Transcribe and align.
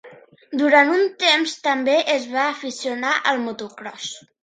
Durant 0.61 0.93
un 0.93 1.03
temps, 1.25 1.53
també 1.69 1.99
es 2.17 2.27
va 2.35 2.43
aficionar 2.57 3.15
al 3.35 3.47
motocròs. 3.49 4.13